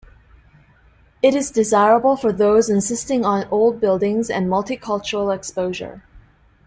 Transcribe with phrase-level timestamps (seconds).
[1.21, 6.01] It is desirable for those insisting on old buildings and multi-cultural exposure.